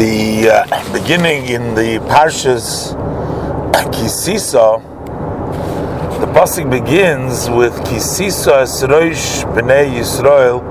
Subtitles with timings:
[0.00, 2.96] the uh, beginning in the Parshas
[3.92, 4.80] Kisisa,
[6.20, 10.62] the pasuk begins with Kisisa Esroish Bnei Yisrael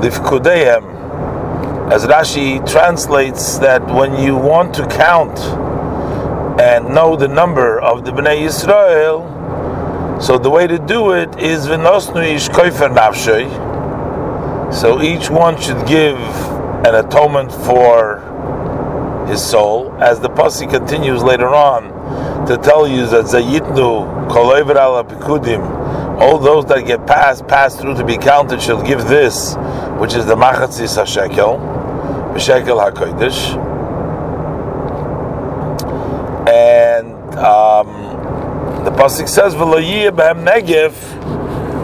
[0.00, 1.92] Lifkudehem.
[1.92, 5.38] As Rashi translates that when you want to count
[6.58, 11.66] and know the number of the Bnei Yisrael, so the way to do it is
[11.66, 13.44] V'nosnu Ish Nafshay.
[14.72, 16.16] So each one should give
[16.86, 18.33] an atonement for
[19.26, 21.94] his soul, as the pasuk continues later on
[22.46, 27.94] to tell you that Zayitnu Kolover ala Pikudim, all those that get passed, pass through
[27.94, 29.56] to be counted, shall give this,
[29.98, 33.56] which is the Machatzis HaShekel, Shekel HaKodesh,
[36.48, 39.80] and um, the pasuk says, "V'lo
[40.10, 40.92] b'hem negev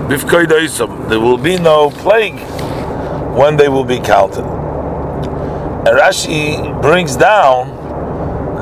[0.09, 2.39] b'fkoidoisam." There will be no plague
[3.35, 4.60] when they will be counted.
[5.85, 7.81] Rashi brings down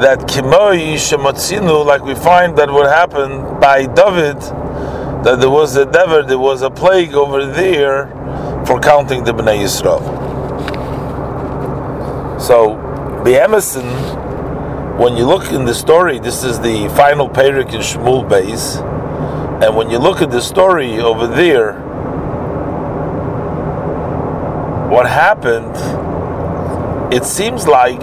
[0.01, 4.41] that kimoi shemotzinu, like we find that what happened by David,
[5.25, 8.07] that there was a dever, there was a plague over there
[8.65, 10.01] for counting the Bnei Yisrael.
[12.41, 12.77] So,
[13.25, 13.87] the Emerson,
[14.97, 18.81] when you look in the story, this is the final Perik in Shmuel Beis,
[19.61, 21.81] and when you look at the story over there,
[24.89, 25.75] what happened
[27.11, 28.01] it seems like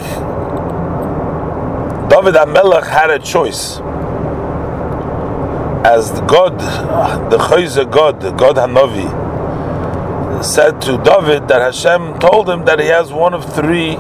[2.10, 3.78] David HaMelech had a choice.
[5.86, 6.58] As Gad,
[7.30, 9.24] the Chayzer Gad, the Gad Hanavi,
[10.44, 13.96] said to David that Hashem told him that he has one of three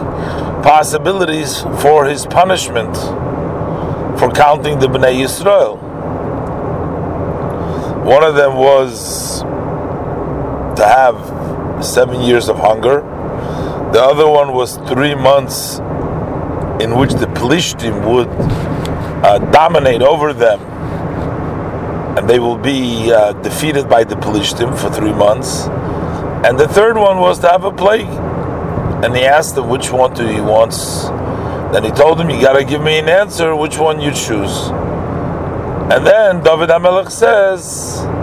[0.63, 2.95] possibilities for his punishment
[4.17, 5.77] for counting the Bnei Yisrael.
[8.03, 13.14] One of them was to have seven years of hunger
[13.95, 15.77] the other one was three months
[16.83, 18.27] in which the Pelishtim would
[19.23, 20.59] uh, dominate over them,
[22.17, 25.67] and they will be uh, defeated by the Pelishtim for three months.
[26.45, 28.11] And the third one was to have a plague.
[29.01, 31.05] And he asked him which one do he wants.
[31.71, 33.55] Then he told him, "You got to give me an answer.
[33.55, 34.71] Which one you choose?"
[35.93, 38.14] And then David Hamelech says.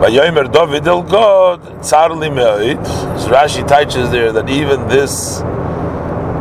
[0.00, 2.86] Vayomer David el Gad tzarli me'oid.
[3.18, 5.40] So Rashi teaches there that even this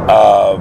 [0.08, 0.58] uh,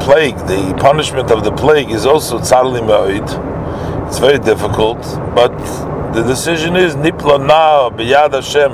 [0.00, 4.08] plague, the punishment of the plague, is also tzarli me'oid.
[4.08, 4.98] It's very difficult,
[5.36, 5.56] but
[6.14, 8.72] the decision is nipla na b'yad Hashem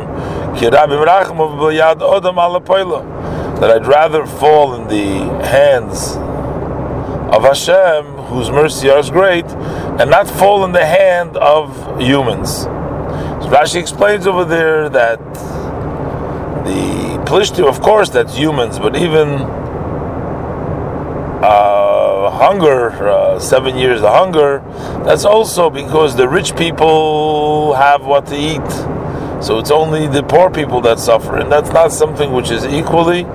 [0.57, 6.17] ki rabim rachmav b'yad odam ala That I'd rather fall in the hands
[7.35, 9.45] of Hashem, whose mercy is great,
[10.01, 12.63] and not fall in the hand of humans.
[12.63, 15.19] So Rashi explains over there that
[16.65, 19.29] the Plishtim, of course, that's humans, but even
[21.43, 24.63] uh, hunger, uh, seven years of hunger,
[25.05, 28.71] that's also because the rich people have what to eat.
[29.43, 33.27] So it's only the poor people that suffer, and that's not something which is equally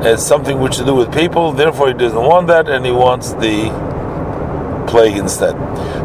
[0.00, 3.32] it's something which to do with people, therefore he doesn't want that and he wants
[3.34, 3.68] the
[4.88, 5.54] plague instead.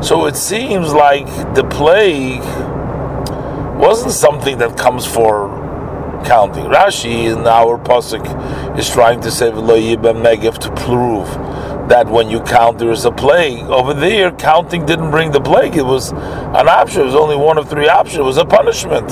[0.04, 2.44] So it seems like the plague
[3.80, 5.64] wasn't something that comes for
[6.26, 6.66] counting.
[6.66, 11.28] Rashi in our pasuk is trying to say megav to prove
[11.90, 13.64] that when you count there is a plague.
[13.64, 15.76] Over there, counting didn't bring the plague.
[15.76, 17.02] It was an option.
[17.02, 18.20] It was only one of three options.
[18.20, 19.10] It was a punishment.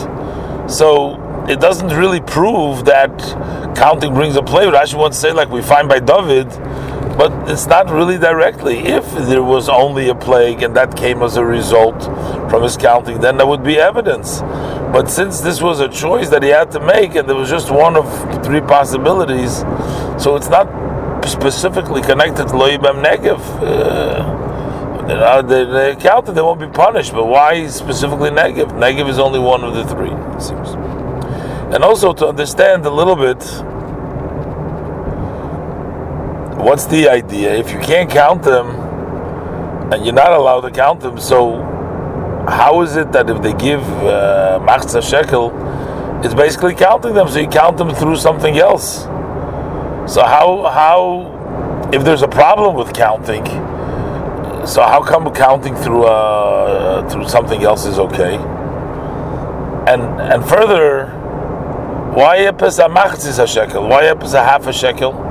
[0.72, 1.18] So
[1.50, 3.12] it doesn't really prove that
[3.76, 4.74] counting brings a plague.
[4.74, 6.50] Rashi wants to say, like we find by David,
[7.18, 8.80] but it's not really directly.
[8.80, 12.04] If there was only a plague and that came as a result
[12.50, 14.42] from his counting, then there would be evidence.
[14.42, 17.72] But since this was a choice that he had to make, and there was just
[17.72, 18.06] one of
[18.44, 19.60] three possibilities,
[20.22, 20.68] so it's not
[21.26, 23.40] specifically connected to Loibem Negev.
[23.62, 27.14] Uh, they, they counted, they won't be punished.
[27.14, 28.72] But why specifically Negev?
[28.72, 30.76] Negev is only one of the three, it seems
[31.74, 33.40] and also to understand a little bit
[36.62, 37.54] what's the idea.
[37.56, 38.68] If you can't count them
[39.92, 41.62] and you're not allowed to count them, so
[42.48, 45.52] how is it that if they give machza uh, shekel,
[46.24, 47.28] it's basically counting them?
[47.30, 49.04] So you count them through something else.
[50.12, 53.46] So how how if there's a problem with counting?
[54.66, 58.36] So how come counting through uh, through something else is okay?
[59.88, 61.08] And and further
[62.14, 63.88] why a pesa machzis a shekel?
[63.88, 65.31] Why is a pesa half a shekel?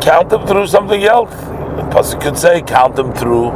[0.00, 1.30] Count them through something else.
[1.30, 3.50] The pasuk could say count them through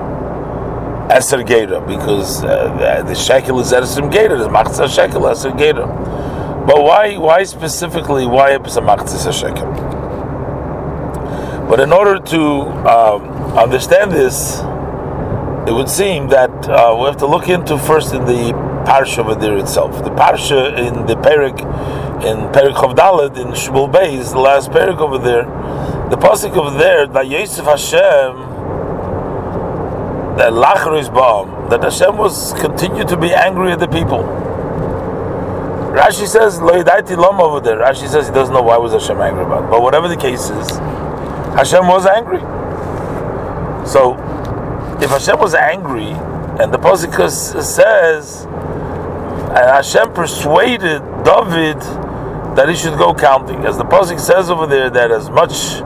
[1.09, 4.39] eser gera because uh, the shekel is eser gera.
[4.39, 5.87] The machzis a shekel eser gera.
[6.67, 7.17] But why?
[7.17, 8.27] Why specifically?
[8.27, 9.71] Why a pesa machzis shekel?
[11.69, 12.41] But in order to
[12.89, 13.23] um,
[13.57, 14.61] understand this,
[15.67, 18.53] it would seem that uh, we have to look into first in the
[18.85, 20.05] parsha over there itself.
[20.05, 21.59] The parsha in the perik,
[22.23, 25.45] in perik Chavdalad in Shmuel Bay, is the last perik over there,
[26.11, 28.55] the pasuk over there, that Yosef Hashem,
[30.37, 31.09] that Lachar is
[31.71, 34.23] that Hashem was continued to be angry at the people.
[35.95, 37.79] Rashi says Loidaiti Lom over there.
[37.79, 39.65] Rashi says he doesn't know why was Hashem angry about.
[39.65, 39.71] It.
[39.71, 40.71] But whatever the case is,
[41.55, 42.41] Hashem was angry.
[43.87, 44.15] So
[45.01, 46.11] if Hashem was angry,
[46.61, 51.81] and the Pasuk says, and Hashem persuaded David
[52.57, 55.81] that he should go counting, as the Pasuk says over there, that as much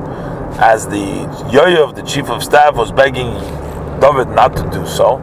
[0.58, 3.30] as the Yoav, the chief of staff, was begging
[4.00, 5.18] David not to do so,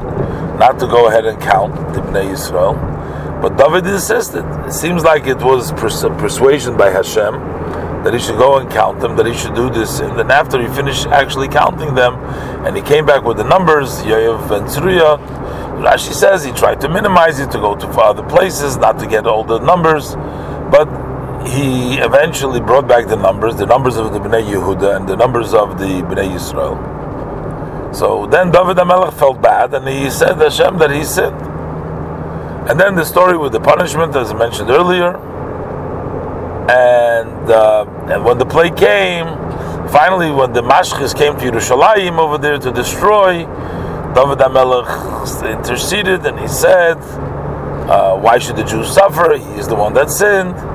[0.58, 2.74] not to go ahead and count the Bnei Yisrael,
[3.42, 4.46] but David insisted.
[4.66, 7.34] It seems like it was pers- persuasion by Hashem
[8.06, 10.00] that he should go and count them, that he should do this.
[10.00, 12.16] And then after he finished actually counting them,
[12.66, 15.18] and he came back with the numbers, Yoav and Tzruya,
[15.82, 19.28] Rashi says he tried to minimize it, to go to other places, not to get
[19.28, 20.16] all the numbers,
[20.72, 20.88] but
[21.47, 25.53] he eventually brought back the numbers, the numbers of the Bnei Yehuda and the numbers
[25.53, 27.95] of the Bnei Yisrael.
[27.95, 31.39] So then David HaMelech felt bad, and he said Hashem that he sinned.
[32.69, 35.15] And then the story with the punishment, as I mentioned earlier,
[36.68, 39.27] and uh, and when the plague came,
[39.89, 43.45] finally when the Mashchis came to Yerushalayim over there to destroy,
[44.15, 49.38] David HaMelech interceded and he said, uh, "Why should the Jews suffer?
[49.38, 50.75] He is the one that sinned."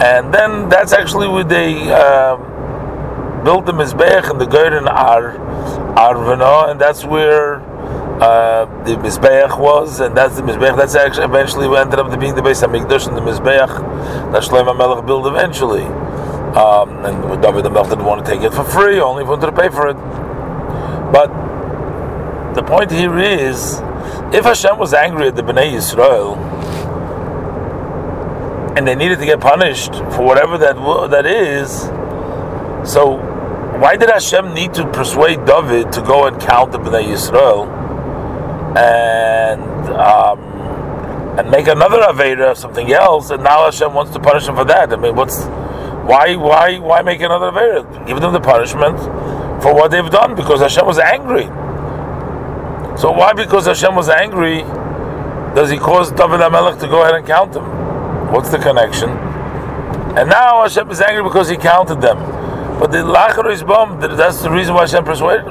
[0.00, 2.36] And then that's actually where they uh,
[3.44, 5.34] built the Mizbeach and the Garden Ar
[5.94, 7.56] Arvana, and that's where
[8.20, 10.76] uh, the Mizbeach was, and that's the Mizbeach.
[10.76, 14.76] That's actually eventually ended up being the base of Mikdash and the Mizbeach that Shlomo
[14.76, 15.84] Melech built eventually.
[15.84, 19.52] Um, and David the Melech didn't want to take it for free, only wanted to
[19.52, 19.96] pay for it.
[21.12, 21.28] But
[22.54, 23.80] the point here is,
[24.34, 26.36] if Hashem was angry at the Bnei Yisrael,
[28.80, 30.76] and they needed to get punished for whatever that
[31.10, 31.70] that is,
[32.90, 33.20] so
[33.78, 37.80] why did Hashem need to persuade David to go and count the Bnei Yisrael?
[38.76, 40.38] and um,
[41.38, 44.92] and make another avera something else, and now Hashem wants to punish him for that.
[44.92, 45.44] I mean, what's
[46.06, 48.06] why why why make another avera?
[48.06, 48.98] Give them the punishment
[49.62, 51.44] for what they've done because Hashem was angry.
[52.96, 54.60] So why, because Hashem was angry,
[55.54, 57.64] does He cause David Hamelech to go ahead and count them?
[58.32, 59.10] What's the connection?
[60.16, 62.18] And now Hashem is angry because He counted them.
[62.78, 64.00] But the Lachar is bomb.
[64.00, 65.46] That's the reason why Hashem persuaded.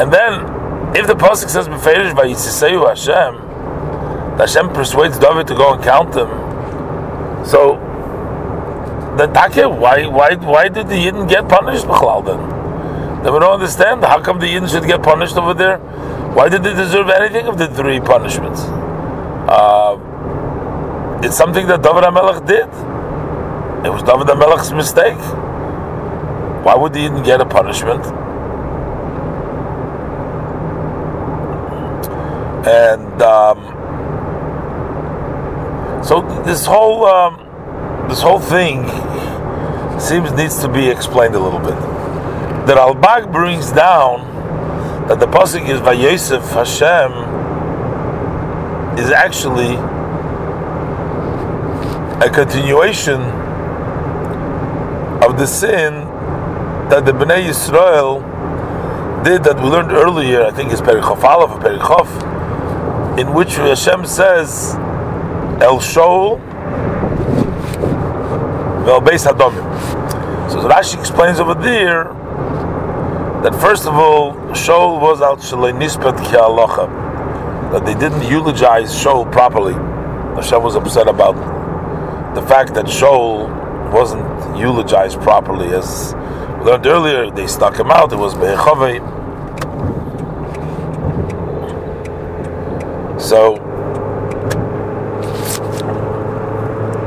[0.00, 5.74] And then if the pasuk says beferish by Yitziseyu Hashem, Hashem persuades David to go
[5.74, 6.28] and count them.
[7.46, 7.76] So
[9.16, 11.86] then, Take, why why why did the Yidden get punished?
[11.86, 14.04] Then then we don't understand.
[14.04, 15.78] How come the Yidden should get punished over there?
[16.34, 18.62] Why did they deserve anything of the three punishments?
[19.48, 19.96] Uh,
[21.24, 22.68] it's something that David HaMelech did.
[23.86, 25.18] It was David HaMelech's mistake.
[26.64, 28.04] Why would he even get a punishment?
[32.66, 33.58] and um,
[36.04, 38.88] so this whole um, this whole thing
[39.98, 41.74] seems needs to be explained a little bit.
[42.66, 44.28] The Ralbag brings down
[45.08, 47.10] that the pasuk is Vayosef Hashem
[48.96, 49.74] is actually
[52.22, 53.20] a continuation
[55.22, 55.92] of the sin
[56.88, 58.22] that the Bnei Yisrael
[59.24, 60.44] did that we learned earlier.
[60.44, 64.74] I think it's Perichof Aleph or Perichof in which Hashem says,
[65.60, 66.38] El Shol
[68.84, 69.66] Vel Beis Hadomim.
[70.48, 72.04] So Rashi explains over there
[73.42, 76.32] that first of all, Shaul was al Shalei Nispat Ki
[77.72, 79.74] that they didn't eulogize Shaul properly.
[80.36, 81.61] Hashem was upset about
[82.34, 83.48] the fact that Shaul
[83.92, 84.24] wasn't
[84.56, 85.68] eulogized properly.
[85.74, 86.14] As
[86.58, 88.12] we learned earlier, they stuck him out.
[88.12, 89.00] It was Behechavei.
[93.20, 93.54] So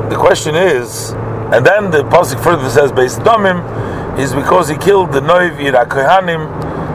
[0.08, 1.12] the question is,
[1.52, 5.58] and then the pasuk further says, "Based domim," is because he killed the Noiv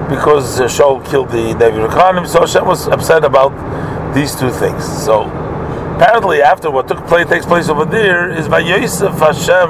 [0.09, 2.27] because Shaul killed the Noiv.
[2.27, 3.53] So Hashem was upset about
[4.13, 4.83] these two things.
[4.83, 5.29] So
[6.01, 9.69] apparently, after what took place takes place over there, is by Yosef Hashem.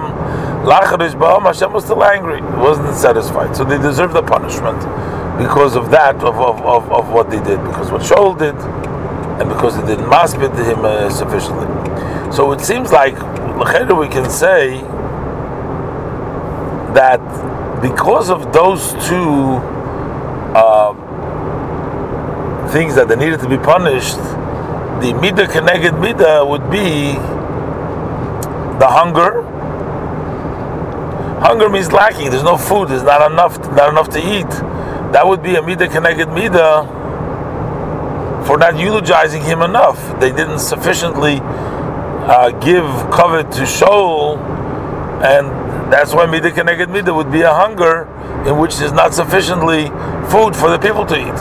[0.64, 3.54] Lacharish Ba'am Hashem was still angry, wasn't satisfied.
[3.54, 4.80] So they deserve the punishment
[5.38, 8.56] because of that, of, of, of, of what they did, because what Shaul did
[9.42, 11.68] and because they didn't maspid him uh, sufficiently.
[12.32, 14.80] So it seems like we can say
[16.94, 17.20] that
[17.82, 19.60] because of those two
[20.56, 20.94] uh,
[22.72, 24.20] things that they needed to be punished,
[25.02, 27.18] the midah keneged midah would be
[28.78, 29.42] the hunger.
[31.42, 32.30] Hunger means lacking.
[32.30, 32.90] There's no food.
[32.90, 33.58] There's not enough.
[33.76, 34.50] Not enough to eat.
[35.12, 36.86] That would be a midah keneged midah
[38.46, 39.98] for not eulogizing him enough.
[40.20, 44.38] They didn't sufficiently uh, give covet to Shaul,
[45.24, 45.48] and
[45.92, 48.08] that's why midah keneged midah would be a hunger
[48.48, 49.90] in which there's not sufficiently
[50.30, 51.40] food for the people to eat.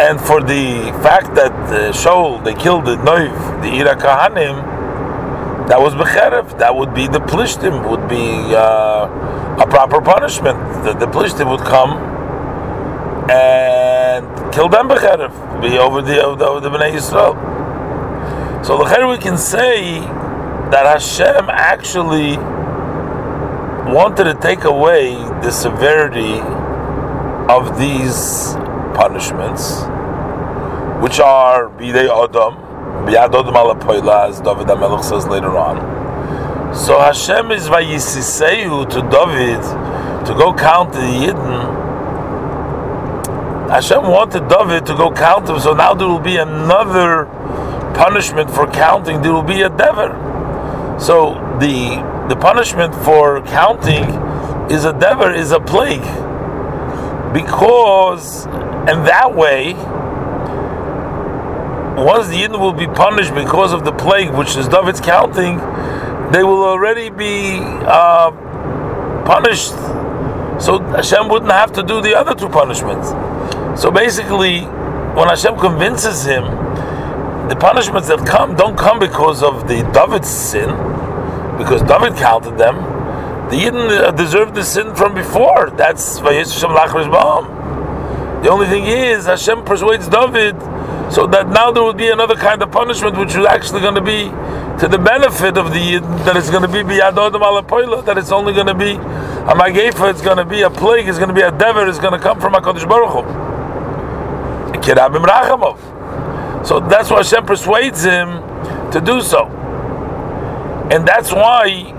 [0.00, 5.80] And for the fact that uh, Shaul, they killed the Noiv, the Ira Kahanim, that
[5.80, 10.58] was Becherev, that would be the Plishtim, would be uh, a proper punishment.
[10.84, 11.92] The, the Plishtim would come
[13.30, 17.34] and kill them Becherev, be over the, over the Bnei Yisrael.
[18.64, 22.36] So the we can say that Hashem actually
[23.92, 26.40] wanted to take away the severity
[27.52, 28.54] of these
[28.94, 29.82] punishments,
[31.04, 32.54] which are Bidei Adam,
[33.04, 35.76] Biyad Adam ala as David HaMelech says later on.
[36.74, 39.60] So Hashem is Vayisisehu to David
[40.26, 41.84] to go count the Yidden.
[43.68, 47.26] Hashem wanted David to go count them, so now there will be another
[47.94, 49.20] punishment for counting.
[49.20, 50.16] There will be a dever.
[50.98, 54.04] So the the punishment for counting
[54.70, 56.08] is a dever, is a plague.
[57.34, 58.46] Because,
[58.88, 59.74] and that way,
[61.96, 65.58] once the Yidden will be punished because of the plague, which is David's counting,
[66.32, 68.30] they will already be uh,
[69.24, 69.70] punished.
[70.62, 73.10] So Hashem wouldn't have to do the other two punishments.
[73.80, 74.62] So basically,
[75.14, 76.44] when Hashem convinces him,
[77.48, 80.70] the punishments that come don't come because of the David's sin,
[81.58, 82.76] because David counted them.
[83.50, 85.70] The Yidden deserved the sin from before.
[85.76, 90.56] That's why Hashem The only thing is, Hashem persuades David
[91.14, 94.00] so that now there would be another kind of punishment, which is actually going to
[94.00, 94.24] be
[94.80, 98.52] to the benefit of the that it's going to be biyadodam ala that it's only
[98.52, 101.42] going to be a magefa, it's going to be a plague, it's going to be
[101.42, 103.22] a dever, it's going to come from HaKadosh Baruch Hu.
[104.80, 106.66] Kirabim Rachamov.
[106.66, 108.40] So that's why Hashem persuades him
[108.90, 109.46] to do so.
[110.90, 111.92] And that's why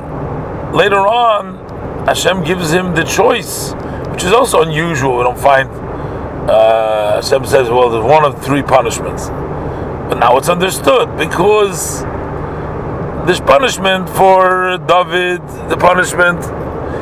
[0.73, 3.73] later on Hashem gives him the choice,
[4.11, 5.17] which is also unusual.
[5.17, 5.84] We don't find
[6.49, 9.27] uh, Hashem says, well, there's one of three punishments.
[9.27, 12.03] But now it's understood because
[13.25, 16.37] this punishment for David, the punishment,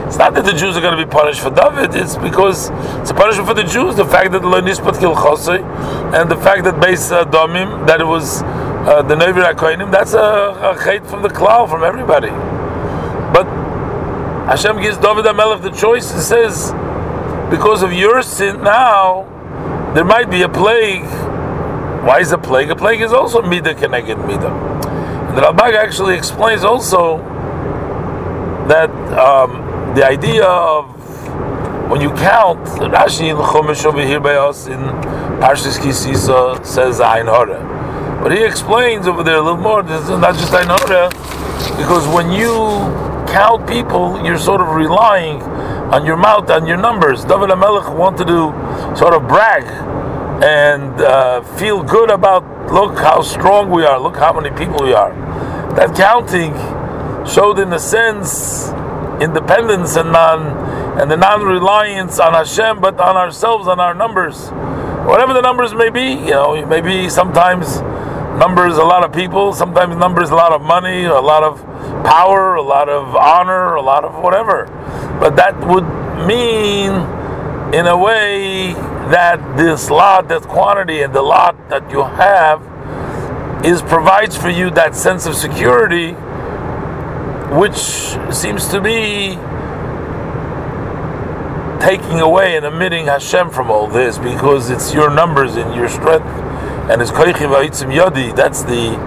[0.08, 2.70] it's not that the Jews are going to be punished for David, it's because
[3.02, 3.98] it's a punishment for the Jews.
[3.98, 5.12] The fact that the Nispat Kil
[6.16, 10.20] and the fact that Beis Domim, that it was uh, the Nevi Akoinim, that's a,
[10.20, 12.30] a hate from the cloud, from everybody.
[13.34, 13.46] But
[14.48, 16.72] Hashem gives David HaMelech the choice and says,
[17.50, 19.33] because of your sin now,
[19.94, 21.06] there might be a plague.
[22.04, 22.70] Why is a plague?
[22.72, 24.50] A plague is also Mida Keneged Mida.
[24.50, 27.18] And the Ralbag actually explains also
[28.68, 30.90] that um, the idea of
[31.90, 34.80] when you count, Rashi in Chumash over here by us in
[35.40, 37.62] Parshas Kisisa says Ein Hora.
[38.24, 39.84] But he explains over there a little more.
[39.84, 41.10] This is not just Ainora,
[41.78, 42.48] because when you
[43.28, 45.40] count people, you're sort of relying
[45.94, 47.24] on your mouth, on your numbers.
[47.24, 48.50] David HaMelech wanted to
[48.98, 49.64] sort of brag
[50.44, 54.94] and uh, feel good about look how strong we are, look how many people we
[54.94, 55.14] are.
[55.76, 56.54] That counting
[57.28, 58.70] showed, in a sense,
[59.22, 64.50] independence and non and the non-reliance on Hashem, but on ourselves, on our numbers.
[65.06, 67.78] Whatever the numbers may be, you know, maybe sometimes
[68.38, 71.62] numbers a lot of people, sometimes numbers a lot of money, a lot of
[72.06, 74.66] power, a lot of honor, a lot of whatever.
[75.20, 75.86] But that would
[76.28, 76.92] mean,
[77.74, 78.74] in a way,
[79.10, 82.62] that this lot, that quantity, and the lot that you have
[83.66, 86.12] is provides for you that sense of security,
[87.56, 87.78] which
[88.34, 89.38] seems to be
[91.84, 96.26] taking away and omitting Hashem from all this because it's your numbers and your strength
[96.90, 98.36] and his koichi va'itzim yodi.
[98.36, 98.98] That's the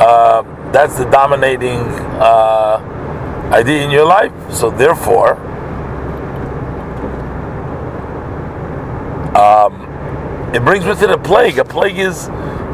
[0.00, 1.80] uh, that's the dominating
[2.18, 2.78] uh,
[3.52, 4.32] idea in your life.
[4.52, 5.34] So therefore,
[9.36, 11.58] um, it brings with it a plague.
[11.58, 12.26] A plague is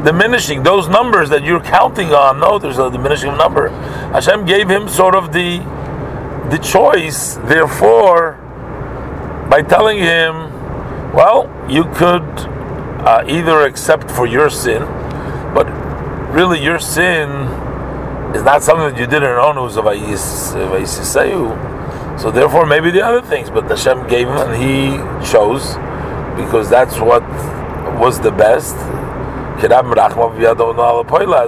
[0.05, 0.63] diminishing.
[0.63, 3.69] Those numbers that you're counting on, no, there's a diminishing number.
[4.13, 5.59] Hashem gave him sort of the
[6.51, 7.35] the choice.
[7.35, 8.39] Therefore,
[9.51, 10.35] by telling him,
[11.13, 12.56] well, you could
[13.07, 14.83] uh, either except for your sin,
[15.55, 15.67] but
[16.35, 17.31] really your sin
[18.35, 19.57] is not something that you did on your own.
[19.57, 21.55] It was a vayisiseyu.
[22.19, 24.99] So therefore, maybe the other things, but Hashem gave him and he
[25.31, 25.77] chose
[26.37, 27.23] because that's what
[28.01, 28.75] was the best.
[29.57, 29.63] As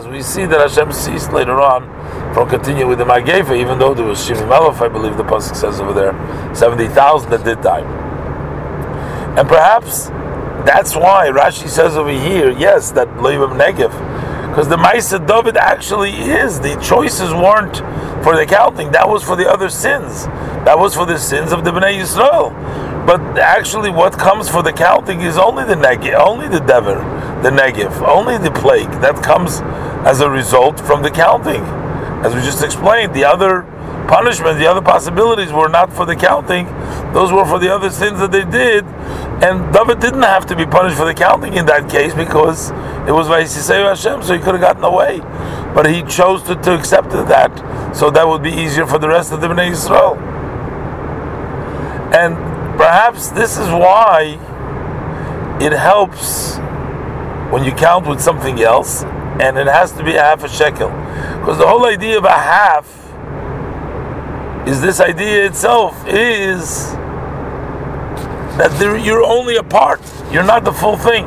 [0.06, 1.84] we see that Hashem ceased later on
[2.32, 5.54] from continuing with the Magefa, even though there was Shimim Aleph, I believe the Pasuk
[5.54, 6.14] says over there,
[6.54, 7.82] 70,000 that did die.
[9.36, 10.08] And perhaps
[10.68, 13.90] that's why Rashi says over here, yes, that Leibam Negev,
[14.50, 16.60] because the Maisa David actually is.
[16.60, 17.78] The choices weren't
[18.22, 20.26] for the counting, that was for the other sins.
[20.66, 22.52] That was for the sins of the Bnei Yisrael.
[23.06, 26.96] But actually, what comes for the counting is only the Negev, only the Dever,
[27.42, 28.90] the Negev, only the plague.
[29.00, 29.60] That comes
[30.06, 31.62] as a result from the counting.
[32.22, 33.62] As we just explained, the other
[34.08, 36.64] punishment, the other possibilities were not for the counting,
[37.12, 38.84] those were for the other sins that they did.
[39.44, 42.70] And David didn't have to be punished for the counting in that case because
[43.06, 45.20] it was Vayisiseyu Hashem, so he could have gotten away.
[45.74, 49.30] But he chose to, to accept that, so that would be easier for the rest
[49.32, 50.16] of the Bnei Yisrael.
[52.12, 52.34] And
[52.78, 54.38] perhaps this is why
[55.60, 56.56] it helps
[57.52, 59.04] when you count with something else,
[59.40, 60.88] and it has to be a half a shekel.
[61.38, 62.97] Because the whole idea of a half
[64.68, 66.92] is this idea itself is
[68.58, 69.98] that there, you're only a part,
[70.30, 71.26] you're not the full thing.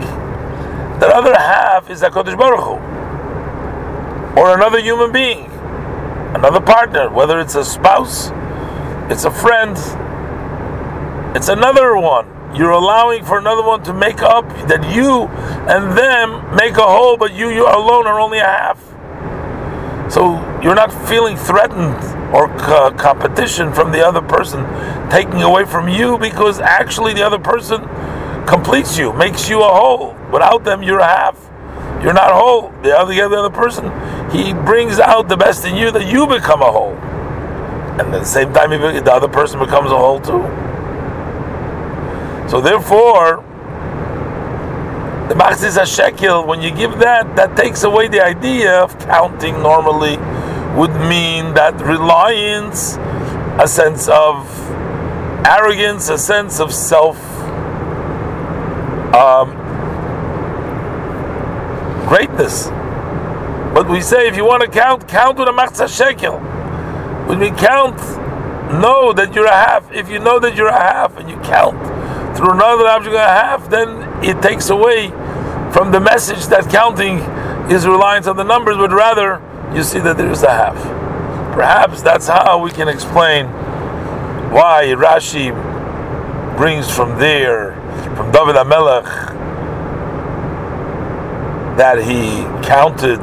[0.99, 5.45] The other half is HaKadosh Baruch Hu, or another human being,
[6.35, 8.29] another partner, whether it's a spouse,
[9.11, 9.75] it's a friend,
[11.35, 12.27] it's another one.
[12.55, 15.23] You're allowing for another one to make up that you
[15.67, 18.79] and them make a whole, but you, you alone are only a half.
[20.13, 24.65] So you're not feeling threatened or co- competition from the other person
[25.09, 27.81] taking away from you because actually the other person
[28.45, 30.15] completes you, makes you a whole.
[30.31, 31.37] Without them, you're a half.
[32.01, 32.71] You're not whole.
[32.81, 33.91] The other, the other person,
[34.31, 36.95] he brings out the best in you that you become a whole.
[37.99, 40.41] And at the same time, the other person becomes a whole too.
[42.49, 43.43] So therefore,
[45.27, 50.17] the Machzis HaShekel, when you give that, that takes away the idea of counting normally
[50.75, 52.97] would mean that reliance,
[53.59, 54.47] a sense of
[55.45, 57.17] arrogance, a sense of self
[59.13, 59.51] um,
[62.07, 62.67] greatness.
[63.73, 66.39] But we say if you want to count, count with a machzah shekel.
[67.27, 67.97] When we count,
[68.79, 69.91] know that you're a half.
[69.91, 71.77] If you know that you're a half and you count
[72.37, 75.09] through another object a half, then it takes away
[75.71, 77.19] from the message that counting
[77.71, 79.41] is reliance on the numbers, but rather
[79.75, 80.75] you see that there is a half.
[81.53, 83.45] Perhaps that's how we can explain
[84.51, 85.51] why Rashi
[86.57, 87.73] brings from there,
[88.15, 89.05] from David Amelech,
[91.77, 93.21] that he counted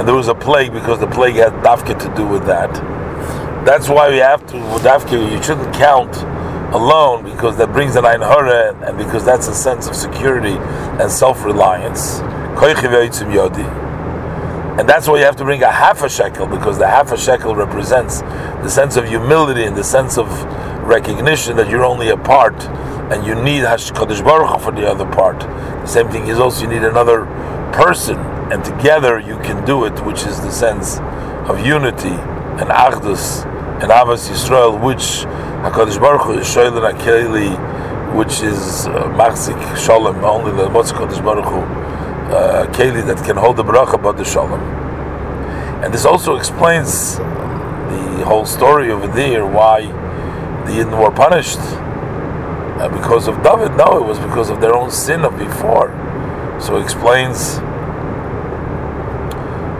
[0.00, 2.72] and there was a plague because the plague had dafka to do with that.
[3.66, 6.16] That's why we have to, with dafka, you shouldn't count
[6.74, 10.56] alone because that brings an ein hara and because that's a sense of security
[11.02, 12.20] and self-reliance.
[14.80, 17.18] And that's why you have to bring a half a shekel, because the half a
[17.18, 20.26] shekel represents the sense of humility and the sense of
[20.84, 22.54] recognition that you're only a part
[23.12, 25.40] and you need HaKadosh Baruch for the other part.
[25.40, 27.26] The same thing is also you need another
[27.74, 28.16] person,
[28.50, 30.98] and together you can do it, which is the sense
[31.46, 33.44] of unity and Achdus
[33.82, 35.26] and Avos Yisrael, which
[35.62, 40.90] Hakadosh Baruch Hu is Shoylin Akeli, which is uh, Shalom, only the Motz
[41.22, 41.79] Baruch Hu
[42.30, 44.60] uh, keli that can hold the bracha but the shalom.
[45.82, 49.82] And this also explains the whole story over there why
[50.66, 53.76] the Yidden were punished uh, because of David.
[53.76, 55.90] No, it was because of their own sin of before.
[56.60, 57.56] So it explains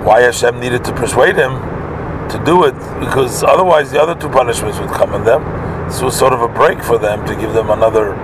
[0.05, 1.53] why Hashem needed to persuade him
[2.31, 5.45] to do it because otherwise the other two punishments would come on them.
[6.03, 8.15] Was sort of a break for them to give them another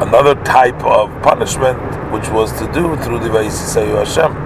[0.00, 1.78] another type of punishment,
[2.12, 4.36] which was to do through the Vayisisayu Hashem,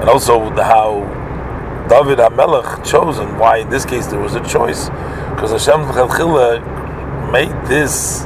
[0.00, 1.00] and also how
[1.88, 3.38] David Hamelech chosen.
[3.38, 4.88] Why in this case there was a choice,
[5.30, 5.80] because Hashem
[7.30, 8.24] made this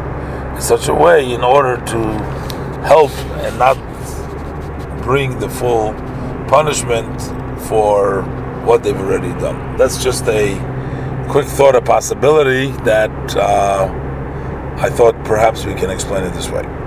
[0.54, 1.98] in such a way in order to
[2.84, 3.10] help
[3.44, 3.76] and not
[5.02, 5.92] bring the full
[6.48, 7.20] punishment
[7.68, 8.22] for
[8.64, 9.76] what they've already done.
[9.76, 10.56] That's just a
[11.28, 13.36] quick thought, a possibility that.
[13.36, 14.05] Uh,
[14.78, 16.85] I thought perhaps we can explain it this way.